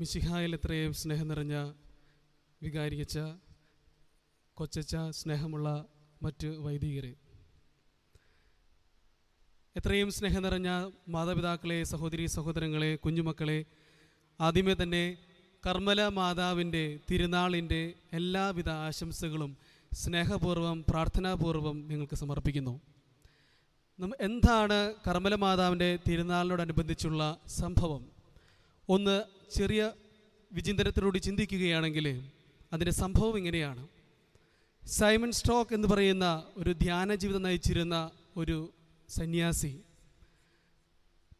മിശിഹായിൽ 0.00 0.54
എത്രയും 0.54 0.92
സ്നേഹം 0.92 1.28
നിറഞ്ഞ 1.28 1.72
വികാരിയച്ച 2.62 3.18
കൊച്ചച്ച 4.54 4.96
സ്നേഹമുള്ള 5.10 5.84
മറ്റ് 6.22 6.46
വൈദികരെ. 6.46 7.14
എത്രയും 9.76 10.10
സ്നേഹം 10.10 10.42
നിറഞ്ഞ 10.42 10.90
മാതാപിതാക്കളെ 11.08 11.84
സഹോദരി 11.84 12.26
സഹോദരങ്ങളെ 12.26 12.96
കുഞ്ഞുമക്കളെ 12.96 13.64
ആദ്യമേ 14.40 14.74
തന്നെ 14.82 15.18
കർമ്മല 15.66 16.08
മാതാവിന്റെ 16.08 16.98
തിരുനാളിന്റെ 17.10 17.94
എല്ലാവിധ 18.12 18.68
ആശംസകളും 18.68 19.56
സ്നേഹപൂർവം 19.92 20.84
പ്രാർത്ഥനാപൂർവം 20.88 21.88
നിങ്ങൾക്ക് 21.88 22.14
സമർപ്പിക്കുന്നു. 22.14 22.80
എന്താണ് 24.20 24.94
കർമ്മല 25.08 25.34
മാതാവിന്റെ 25.34 25.98
തിരുനാളിനോടനുബന്ധിച്ചുള്ള 26.08 27.38
സംഭവം? 27.46 28.06
ഒന്ന് 28.88 29.33
ചെറിയ 29.50 29.92
വിചിന്തനത്തിലൂടെ 30.52 31.18
ചിന്തിക്കുകയാണെങ്കിൽ 31.18 32.28
അതിന്റെ 32.72 32.92
സംഭവം 32.92 33.36
ഇങ്ങനെയാണ്. 33.38 33.88
സൈമൺ 34.86 35.32
സ്റ്റോക്ക് 35.32 35.74
എന്ന് 35.74 35.88
പറയുന്ന 35.88 36.42
ഒരു 36.56 36.72
ധ്യാന 36.72 37.14
ജീവിതം 37.14 37.42
നയിച്ചിരുന്ന 37.42 38.10
ഒരു 38.36 38.70
സന്യാസി 39.08 39.80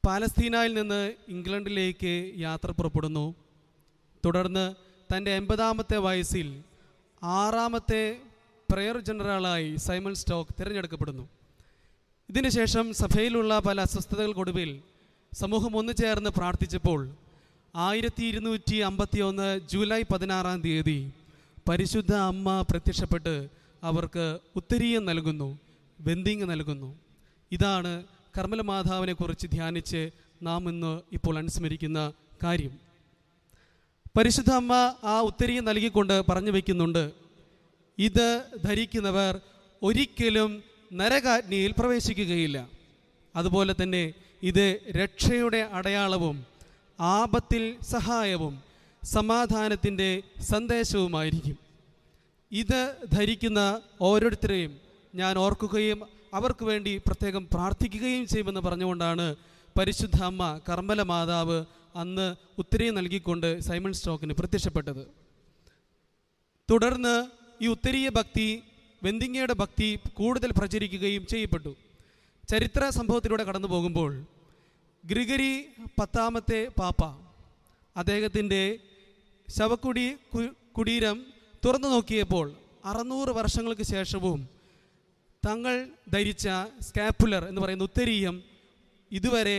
പാലസ്തീനയിൽ 0.06 0.74
നിന്ന് 0.74 1.12
ഇംഗ്ലണ്ടിലേക്ക് 1.28 2.32
യാത്ര 2.36 2.70
പുറപ്പെടുന്നു. 2.70 3.34
തുടർന്ന് 4.24 4.74
തന്റെ 5.16 5.30
എൺപതാമത്തെ 5.30 5.96
വയസ്സിൽ 5.96 6.62
ആറാമത്തെ 7.22 8.20
പ്രയർ 8.72 9.00
ജനറലായി 9.00 9.76
സൈമൺ 9.76 10.14
സ്റ്റോക്ക് 10.14 10.50
തിരഞ്ഞെടുക്കപ്പെടുന്നു. 10.60 11.28
ഇതിനുശേഷം 12.30 12.92
സഭയിലുള്ള 12.94 13.58
പല 13.58 13.80
അസ്വസ്ഥതകൾക്കൊടുവിൽ 13.80 14.80
സമൂഹം 15.34 15.76
ഒന്നു 15.76 15.92
ചേർന്ന് 15.92 16.30
പ്രാർത്ഥിച്ചപ്പോൾ 16.30 17.23
ആയിരത്തി 17.76 18.22
ഇരുന്നൂറ്റി 18.22 18.76
അമ്പത്തി 18.76 19.20
ഒന്ന് 19.20 19.60
ജൂലൈ 19.70 20.02
പതിനാറാം 20.02 20.60
തീയതി 20.60 21.12
പരിശുദ്ധ 21.68 22.14
അമ്മ 22.14 22.64
പ്രത്യക്ഷപ്പെട്ട് 22.70 23.48
അവർക്ക് 23.82 24.38
ഉത്തരീയം 24.56 25.04
നൽകുന്നു 25.04 25.58
ബന്ധിങ് 26.00 26.50
നൽകുന്നു. 26.50 26.98
ഇതാണ് 27.52 28.04
കർമ്മല 28.38 28.60
മാധാവിനെക്കുറിച്ച് 28.60 29.46
ധ്യാനിച്ച് 29.46 30.10
നാം 30.42 30.68
ഇന്ന് 30.68 31.00
ഇപ്പോൾ 31.12 31.38
അനുസ്മരിക്കുന്ന 31.38 32.12
കാര്യം. 32.44 32.78
പരിശുദ്ധ 34.18 34.50
അമ്മ 34.50 34.72
ആ 35.04 35.20
ഉത്തരീയം 35.20 35.64
നൽകിക്കൊണ്ട് 35.64 36.22
പറഞ്ഞു 36.28 36.50
വയ്ക്കുന്നുണ്ട് 36.50 37.12
ഇത് 37.98 38.44
ധരിക്കുന്നവർ 38.64 39.40
ഒരിക്കലും 39.82 40.62
നരകാജ്ഞയിൽ 40.92 41.74
പ്രവേശിക്കുകയില്ല. 41.78 42.68
അതുപോലെ 43.36 43.74
തന്നെ 43.82 44.12
ഇത് 44.42 44.80
രക്ഷയുടെ 44.96 45.70
അടയാളവും 45.72 46.53
ആപത്തിൽ 47.00 47.76
സഹായവും 47.82 48.62
സമാധാനത്തിന്റെ 49.04 50.22
സന്ദേശവുമായിരിക്കും. 50.40 51.58
ഇത് 52.52 52.96
ധരിക്കുന്ന 53.12 53.80
ഓരോരുത്തരെയും 54.00 54.80
ഞാൻ 55.14 55.38
ഓർക്കുകയും 55.38 56.04
അവർക്ക് 56.34 56.64
വേണ്ടി 56.64 56.96
പ്രത്യേകം 56.96 57.48
പ്രാർത്ഥിക്കുകയും 57.54 58.26
ചെയ്യുമെന്ന് 58.26 58.60
പറഞ്ഞുകൊണ്ടാണ് 58.60 59.36
പരിശുദ്ധ 59.78 60.22
അമ്മ 60.22 60.60
കർമ്മല 60.68 61.02
മാതാവ് 61.02 61.64
അന്ന് 61.96 62.36
ഉത്തരയെ 62.58 62.90
നൽകിക്കൊണ്ട് 62.90 63.60
സൈമൺ 63.60 63.92
സ്റ്റോക്കിന് 63.92 64.32
പ്രത്യക്ഷപ്പെട്ടത്. 64.32 65.06
തുടർന്ന് 66.70 67.26
ഈ 67.64 67.66
ഉത്തരീയ 67.66 68.08
ഭക്തി 68.08 68.62
വെന്തിങ്ങയുടെ 69.02 69.52
ഭക്തി 69.52 69.98
കൂടുതൽ 70.14 70.50
പ്രചരിക്കുകയും 70.50 71.26
ചെയ്യപ്പെട്ടു. 71.26 71.76
ചരിത്ര 72.50 72.88
സംഭവത്തിലൂടെ 72.88 73.44
കടന്നു 73.44 73.68
പോകുമ്പോൾ 73.68 74.26
ഗ്രിഗരി 75.04 75.52
പത്താമത്തെ 75.98 76.68
പാപ്പ. 76.78 77.02
അദ്ദേഹത്തിന്റെ 77.96 78.62
ശവക്കുടി 79.48 80.04
കുടീരം 80.78 81.16
തുറന്നു 81.64 81.88
നോക്കിയപ്പോൾ 81.88 82.46
അറുന്നൂറ് 82.84 83.28
വർഷങ്ങൾക്ക് 83.28 83.82
ശേഷവും 83.82 84.40
തങ്ങൾ 85.42 85.74
ധരിച്ച 86.12 86.46
സ്കാപ്പുലർ 86.80 87.44
എന്ന് 87.44 87.60
പറയുന്ന 87.60 87.84
ഉത്തരീയം 87.84 88.36
ഇതുവരെ 89.12 89.58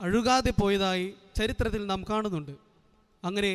അഴുകാതെ 0.00 0.50
പോയതായി 0.50 1.06
ചരിത്രത്തിൽ 1.36 1.86
നാം 1.86 2.04
കാണുന്നുണ്ട്. 2.10 2.54
അങ്ങനെ 3.22 3.52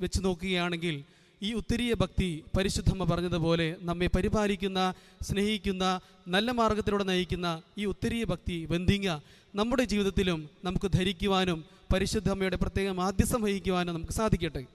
വെച്ച് 0.00 0.24
നോക്കുകയാണെങ്കിൽ 0.24 0.96
ഈ 1.42 1.52
ഉത്തരീയ 1.52 1.94
ഭക്തി 1.94 2.44
പരിശുദ്ധമ്മ 2.56 3.04
പറഞ്ഞതുപോലെ 3.04 3.76
നമ്മെ 3.80 4.06
പരിപാലിക്കുന്ന 4.06 4.94
സ്നേഹിക്കുന്ന 5.22 6.00
നല്ല 6.28 6.50
മാർഗത്തിലൂടെ 6.50 7.04
നയിക്കുന്ന 7.04 7.62
ഈ 7.78 7.84
ഉത്തരീയ 7.84 8.24
ഭക്തി 8.24 8.66
ബന്ധിങ്ങ 8.66 9.18
നമ്മുടെ 9.54 9.84
ജീവിതത്തിലും 9.84 10.50
നമുക്ക് 10.64 10.92
ധരിക്കുവാനും 10.92 11.64
പരിശുദ്ധമ്മയുടെ 11.92 12.56
പ്രത്യേകം 12.56 13.02
ആദ്യസം 13.02 13.42
വഹിക്കുവാനും 13.42 13.94
നമുക്ക് 13.94 14.12
സാധിക്കട്ടെ. 14.12 14.66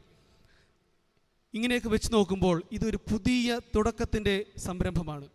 ഇങ്ങനെയൊക്കെ 1.53 1.90
വെച്ച് 1.90 2.13
നോക്കുമ്പോൾ 2.13 2.63
ഇതൊരു 2.72 2.97
പുതിയ 2.97 3.59
തുടക്കത്തിന്റെ 3.75 4.46
സംരംഭമാണ്. 4.57 5.28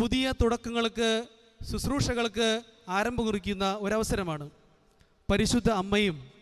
പുതിയ 0.00 0.34
തുടക്കങ്ങൾക്ക് 0.42 1.26
ശുശ്രൂഷകൾക്ക് 1.72 2.62
ആരംഭം 2.88 3.24
കുറിക്കുന്ന 3.24 3.76
ഒരവസരമാണ്. 3.80 4.50
പരിശുദ്ധ 5.30 5.70
അമ്മയും 5.70 6.35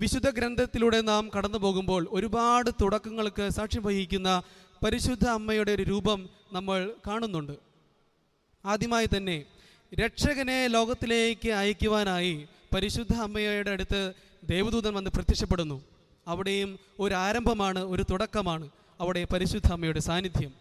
വിശുദ്ധ 0.00 0.30
ഗ്രന്ഥത്തിലൂടെ 0.30 1.00
നാം 1.00 1.30
കടന്നു 1.36 1.58
പോകുമ്പോൾ 1.58 2.08
ഒരുപാട് 2.10 2.70
തുടക്കങ്ങൾക്ക് 2.82 3.48
സാക്ഷ്യം 3.48 3.82
വഹിക്കുന്ന 3.82 4.42
പരിശുദ്ധ 4.84 5.28
അമ്മയുടെ 5.28 5.72
ഒരു 5.72 5.82
രൂപം 5.82 6.28
നമ്മൾ 6.52 6.92
കാണുന്നുണ്ട്. 7.06 7.52
ആദ്യമായി 8.64 9.08
തന്നെ 9.16 9.44
രക്ഷകനെ 9.94 10.66
ലോകത്തിലേക്ക് 10.66 11.48
അയക്കുവാനായി 11.48 12.48
പരിശുദ്ധ 12.74 13.14
അമ്മയുടെ 13.14 13.70
അടുത്ത് 13.70 14.12
ദേവദൂതൻ 14.44 14.94
വന്ന് 14.94 15.10
പ്രത്യക്ഷപ്പെടുന്നു. 15.10 15.84
അവിടെയും 16.28 16.78
ഒരു 16.98 17.14
ആരംഭമാണ് 17.14 17.78
ഒരു 17.78 18.04
തുടക്കമാണ് 18.10 18.70
അവിടെ 19.00 19.24
പരിശുദ്ധ 19.24 19.72
അമ്മയുടെ 19.72 20.00
സാന്നിധ്യം. 20.00 20.52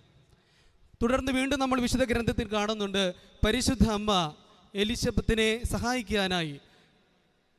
തുടർന്ന് 1.04 1.32
വീണ്ടും 1.32 1.60
നമ്മൾ 1.60 1.82
വിശുദ്ധ 1.82 2.04
ഗ്രന്ഥത്തിൽ 2.04 2.48
കാണുന്നുണ്ട് 2.54 3.14
പരിശുദ്ധ 3.46 3.90
അമ്മ 3.90 4.34
എലിശബത്തിനെ 4.76 5.64
സഹായിക്കാനായി 5.64 6.60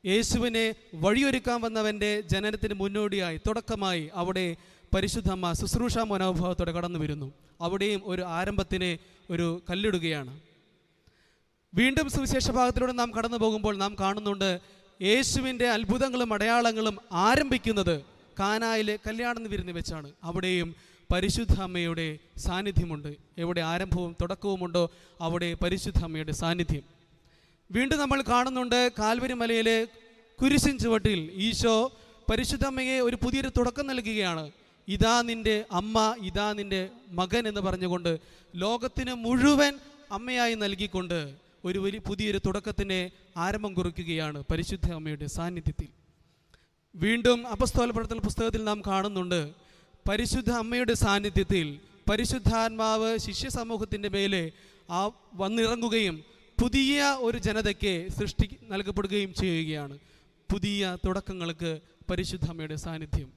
യേശുവിനെ 0.07 0.75
വഴിയൊരുക്കാൻ 0.95 1.61
വന്നവന്റെ 1.61 2.21
ജനനത്തിന് 2.21 2.75
മുന്നോടിയായി 2.75 3.37
തുടക്കമായി 3.37 4.11
അവിടെ 4.15 4.57
പരിശുദ്ധമ്മ 4.95 5.53
ശുശ്രൂഷ 5.53 5.99
മനോഭാവത്തോടെ 5.99 6.73
കടന്നു 6.73 6.99
വരുന്നു 6.99 7.33
അവിടെയും 7.61 8.03
ഒരു 8.05 8.23
ആരംഭത്തിന് 8.23 8.99
ഒരു 9.33 9.63
കല്ലിടുകയാണ്. 9.71 10.41
വീണ്ടും 11.75 12.11
സുവിശേഷ 12.11 12.51
ഭാഗത്തിലൂടെ 12.51 12.93
നാം 12.93 13.15
കടന്നു 13.15 13.37
പോകുമ്പോൾ 13.37 13.77
നാം 13.77 13.97
കാണുന്നുണ്ട് 14.01 14.61
യേശുവിന്റെ 15.03 15.69
അത്ഭുതങ്ങളും 15.69 16.33
അടയാളങ്ങളും 16.33 16.99
ആരംഭിക്കുന്നത് 17.13 18.01
കാനായിലെ 18.41 18.99
കല്യാണം 19.07 19.45
വിരുന്ന് 19.45 19.73
വെച്ചാണ്. 19.73 20.13
അവിടെയും 20.25 20.75
പരിശുദ്ധ 21.13 21.61
അമ്മയുടെ 21.61 22.19
സാന്നിധ്യമുണ്ട്. 22.37 23.17
എവിടെ 23.39 23.61
ആരംഭവും 23.61 24.17
തുടക്കവുമുണ്ടോ 24.21 24.91
അവിടെ 25.21 25.55
പരിശുദ്ധ 25.55 26.05
അമ്മയുടെ 26.05 26.33
സാന്നിധ്യം. 26.33 27.00
വീണ്ടും 27.71 27.99
നമ്മൾ 27.99 28.23
കാണുന്നുണ്ട് 28.29 28.93
കാൽവരി 28.99 29.33
മലയിലെ 29.33 29.85
കുരിശിൻ 30.39 30.79
ചുവട്ടിൽ 30.79 31.31
ഈശോ 31.35 31.93
പരിശുദ്ധമ്മയെ 32.31 33.01
ഒരു 33.01 33.17
പുതിയൊരു 33.17 33.51
തുടക്കം 33.59 33.87
നൽകുകയാണ്. 33.87 34.51
ഇതാ 34.89 35.23
നിന്റെ 35.23 35.65
അമ്മ 35.73 36.17
ഇതാ 36.21 36.53
നിന്റെ 36.53 36.89
മകൻ 37.11 37.49
എന്ന് 37.49 37.61
പറഞ്ഞുകൊണ്ട് 37.61 38.19
ലോകത്തിന് 38.55 39.15
മുഴുവൻ 39.15 39.75
അമ്മയായി 40.13 40.55
നൽകിക്കൊണ്ട് 40.55 41.35
ഒരു 41.65 41.79
വലിയ 41.79 41.99
പുതിയൊരു 41.99 42.41
തുടക്കത്തിന് 42.47 43.11
ആരംഭം 43.37 43.75
കുറിക്കുകയാണ് 43.75 44.43
പരിശുദ്ധ 44.51 44.93
അമ്മയുടെ 44.93 45.27
സാന്നിധ്യത്തിൽ. 45.27 45.89
വീണ്ടും 46.95 47.47
അപസ്തോല 47.47 47.91
പുസ്തകത്തിൽ 47.91 48.65
നാം 48.65 48.83
കാണുന്നുണ്ട് 48.87 49.55
പരിശുദ്ധ 50.09 50.51
അമ്മയുടെ 50.51 50.95
സാന്നിധ്യത്തിൽ 50.95 51.79
പരിശുദ്ധാത്മാവ് 52.11 53.19
ശിഷ്യ 53.19 53.49
സമൂഹത്തിന്റെ 53.49 54.09
മേലെ 54.09 54.53
ആ 54.91 55.11
വന്നിറങ്ങുകയും 55.35 56.30
പുതിയ 56.61 57.17
ഒരു 57.21 57.39
ജനതയ്ക്ക് 57.39 58.09
സൃഷ്ടി 58.09 58.57
നൽകപ്പെടുകയും 58.69 59.35
ചെയ്യുകയാണ്. 59.35 59.99
പുതിയ 60.53 60.97
തുടക്കങ്ങൾക്ക് 61.07 61.81
പരിശുദ്ധമ്മയുടെ 62.11 62.77
സാന്നിധ്യം. 62.77 63.29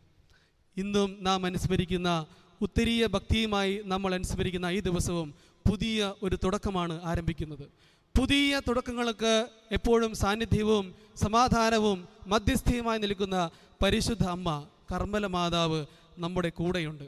ഇന്നും 0.78 1.18
നാം 1.22 1.46
അനുസ്മരിക്കുന്ന 1.46 2.26
ഉത്തരീയ 2.62 3.06
ഭക്തിയുമായി 3.06 3.82
നമ്മൾ 3.86 4.14
അനുസ്മരിക്കുന്ന 4.14 4.66
ഈ 4.66 4.80
ദിവസവും 4.80 5.34
പുതിയ 5.70 6.14
ഒരു 6.24 6.38
തുടക്കമാണ് 6.44 7.02
ആരംഭിക്കുന്നത്. 7.04 7.72
പുതിയ 8.18 8.62
തുടക്കങ്ങൾക്ക് 8.68 9.48
എപ്പോഴും 9.72 10.16
സാന്നിധ്യവും 10.16 10.96
സമാധാനവും 11.16 12.08
മധ്യസ്ഥയുമായി 12.28 13.00
നിൽക്കുന്ന 13.00 13.50
പരിശുദ്ധ 13.84 14.24
അമ്മ 14.24 14.68
കർമ്മല 14.92 15.26
മാതാവ് 15.26 15.86
നമ്മുടെ 16.18 16.50
കൂടെയുണ്ട്. 16.50 17.08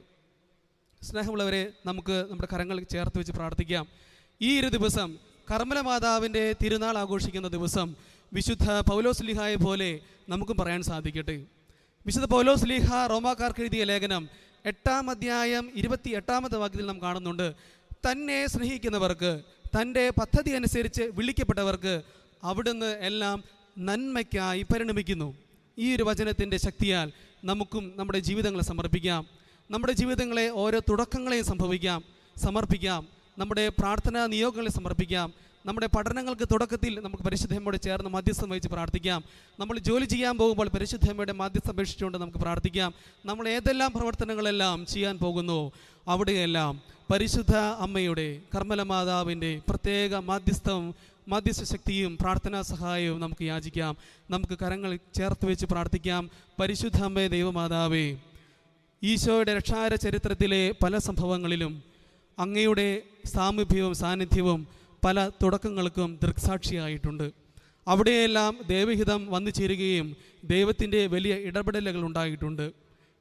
സ്നേഹമുള്ളവരെ 1.02 1.74
നമുക്ക് 1.86 2.28
നമ്മുടെ 2.32 2.56
കരങ്ങൾ 2.56 2.84
ചേർത്ത് 2.84 3.20
വെച്ച് 3.20 3.32
പ്രാർത്ഥിക്കാം. 3.32 3.88
ഈ 4.42 4.60
ഒരു 4.60 4.68
ദിവസം 4.68 5.35
കർമ്മല 5.52 5.80
മാതാവിന്റെ 5.80 6.56
തിരുനാൾ 6.64 6.98
ആഘോഷിക്കുന്ന 6.98 7.48
ദിവസം 7.48 7.96
വിശുദ്ധ 8.34 8.72
പൗലോസ് 8.72 9.24
ലിഹായെ 9.24 9.56
പോലെ 9.56 10.00
നമുക്കും 10.30 10.58
പറയാൻ 10.58 10.82
സാധിക്കട്ടെ. 10.82 11.46
വിശുദ്ധ 12.06 12.26
പൗലോസ് 12.26 12.66
ലിഹ 12.66 13.06
റോമാക്കാർക്ക് 13.06 13.62
എഴുതിയ 13.62 13.84
ലേഖനം 13.84 14.30
എട്ടാം 14.66 15.10
അധ്യായം 15.10 15.72
ഇരുപത്തി 15.76 16.10
എട്ടാമത്തെ 16.10 16.56
വാക്യത്തിൽ 16.56 16.86
നാം 16.86 17.02
കാണുന്നുണ്ട്. 17.02 17.54
തന്നെ 18.06 18.48
സ്നേഹിക്കുന്നവർക്ക് 18.48 19.42
തന്റെ 19.76 20.10
പദ്ധതി 20.10 20.52
അനുസരിച്ച് 20.52 21.02
വിളിക്കപ്പെട്ടവർക്ക് 21.02 22.02
അവിടുന്ന് 22.44 23.00
എല്ലാം 23.10 23.44
നന്മയ്ക്കായി 23.78 24.62
പരിണമിക്കുന്നു. 24.62 25.36
ഈ 25.78 25.96
ഒരു 25.96 26.04
വചനത്തിന്റെ 26.04 26.58
ശക്തിയാൽ 26.58 27.12
നമുക്കും 27.44 27.94
നമ്മുടെ 27.96 28.20
ജീവിതങ്ങളെ 28.20 28.64
സമർപ്പിക്കാം. 28.64 29.28
നമ്മുടെ 29.72 29.94
ജീവിതങ്ങളെ 29.94 30.50
ഓരോ 30.50 30.80
തുടക്കങ്ങളെയും 30.80 31.46
സംഭവിക്കാം 31.46 32.04
സമർപ്പിക്കാം. 32.38 33.08
നമ്മുടെ 33.38 33.70
പ്രാർത്ഥനാ 33.70 34.28
നിയോഗങ്ങളെ 34.34 34.72
സമർപ്പിക്കാം. 34.72 35.34
നമ്മുടെ 35.66 35.88
പഠനങ്ങൾക്ക് 35.96 36.46
തുടക്കത്തിൽ 36.52 37.00
നമുക്ക് 37.00 37.24
പരിശുദ്ധമ്മയോട് 37.24 37.78
ചേർന്ന് 37.86 38.10
മധ്യസ്ഥം 38.10 38.50
വഹിച്ച് 38.50 38.70
പ്രാർത്ഥിക്കാം. 38.70 39.24
നമ്മൾ 39.60 39.76
ജോലി 39.88 40.06
ചെയ്യാൻ 40.06 40.38
പോകുമ്പോൾ 40.38 40.68
പരിശുദ്ധമ്മയുടെ 40.76 41.34
മധ്യസ്ഥം 41.34 41.74
അപേക്ഷിച്ചുകൊണ്ട് 41.74 42.18
നമുക്ക് 42.18 42.38
പ്രാർത്ഥിക്കാം. 42.38 42.94
നമ്മൾ 43.26 43.48
ഏതെല്ലാം 43.48 43.92
പ്രവർത്തനങ്ങളെല്ലാം 43.96 44.86
ചെയ്യാൻ 44.86 45.18
പോകുന്നു 45.18 45.72
അവിടെയെല്ലാം 46.08 46.82
പരിശുദ്ധ 47.12 47.56
അമ്മയുടെ 47.56 48.28
കർമ്മല 48.56 48.82
മാതാവിന്റെ 48.82 49.52
പ്രത്യേക 49.70 50.16
മാധ്യസ്ഥവും 50.30 50.86
മധ്യസ്ഥ 51.28 51.64
ശക്തിയും 51.64 52.18
പ്രാർത്ഥനാ 52.22 52.62
സഹായവും 52.62 53.20
നമുക്ക് 53.20 53.44
യാചിക്കാം. 53.44 53.98
നമുക്ക് 54.30 54.58
കരങ്ങൾ 54.62 55.00
ചേർത്ത് 55.16 55.46
വെച്ച് 55.46 55.66
പ്രാർത്ഥിക്കാം. 55.66 56.30
പരിശുദ്ധ 56.60 57.02
അമ്മയെ 57.04 57.28
ദൈവമാതാവേ 57.28 58.06
ഈശോയുടെ 59.04 59.52
രക്ഷാര 59.58 59.96
ചരിത്രത്തിലെ 59.96 60.64
പല 60.84 60.98
സംഭവങ്ങളിലും 60.98 61.95
അങ്ങയുടെ 62.40 63.02
സാമീപ്യവും 63.26 63.94
സാന്നിധ്യവും 63.96 64.68
പല 65.06 65.30
തുടക്കങ്ങൾക്കും 65.44 66.20
ദൃക്സാക്ഷിയായിട്ടുണ്ട്. 66.24 67.32
അവിടെയെല്ലാം 67.88 68.60
ദൈവഹിതം 68.68 69.32
വന്നു 69.32 69.50
ചേരുകയും 69.50 70.16
ദൈവത്തിന്റെ 70.44 71.08
വലിയ 71.08 71.36
ഇടപെടലുകൾ 71.36 72.06
ഉണ്ടായിട്ടുണ്ട്. 72.06 72.72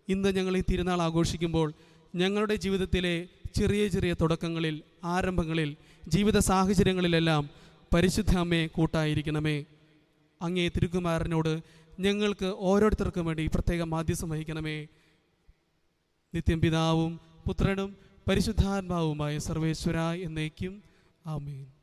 ഇന്ന് 0.08 0.36
ഞങ്ങൾ 0.36 0.56
ഈ 0.56 0.62
തിരുനാൾ 0.70 1.02
ആഘോഷിക്കുമ്പോൾ 1.02 1.72
ഞങ്ങളുടെ 2.14 2.54
ജീവിതത്തിലെ 2.54 3.28
ചെറിയ 3.54 3.88
ചെറിയ 3.88 4.12
തുടക്കങ്ങളിൽ 4.12 4.82
ആരംഭങ്ങളിൽ 5.04 5.76
ജീവിത 6.08 6.38
സാഹചര്യങ്ങളിലെല്ലാം 6.38 7.50
പരിശുദ്ധ 7.94 8.36
അമ്മയെ 8.36 8.66
കൂട്ടായിരിക്കണമേ. 8.66 9.64
അങ്ങേ 10.42 10.68
തിരുക്കുമാരനോട് 10.68 11.62
ഞങ്ങൾക്ക് 12.00 12.54
ഓരോരുത്തർക്കും 12.58 13.26
വേണ്ടി 13.26 13.46
പ്രത്യേക 13.46 13.82
മാധ്യസം 13.82 14.28
വഹിക്കണമേ. 14.28 14.86
നിത്യം 16.34 16.60
പിതാവും 16.60 17.20
പുത്രനും 17.46 18.03
പരിശുദ്ധാത്മാവുമായ 18.28 19.38
സർവേശ്വര 19.38 19.98
എന്നേക്കും 20.26 20.74
ആമേൻ. 21.26 21.73